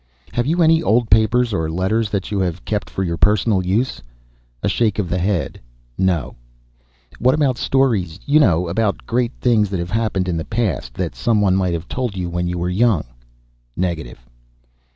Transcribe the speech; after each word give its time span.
"Have 0.33 0.47
you 0.47 0.63
any 0.63 0.81
old 0.81 1.11
papers 1.11 1.53
or 1.53 1.69
letters 1.69 2.09
that 2.09 2.31
you 2.31 2.39
have 2.39 2.65
kept 2.65 2.89
for 2.89 3.03
your 3.03 3.17
personal 3.17 3.63
use?" 3.63 4.01
A 4.63 4.67
shake 4.67 4.97
of 4.97 5.09
the 5.09 5.19
head, 5.19 5.61
no. 5.95 6.33
"What 7.19 7.35
about 7.35 7.59
stories 7.59 8.19
you 8.25 8.39
know, 8.39 8.67
about 8.67 9.05
great 9.05 9.31
things 9.41 9.69
that 9.69 9.79
have 9.79 9.91
happened 9.91 10.27
in 10.27 10.37
the 10.37 10.43
past, 10.45 10.95
that 10.95 11.13
someone 11.15 11.55
might 11.55 11.73
have 11.75 11.87
told 11.87 12.17
you 12.17 12.31
when 12.31 12.47
you 12.47 12.57
were 12.57 12.67
young?" 12.67 13.03
Negative. 13.75 14.25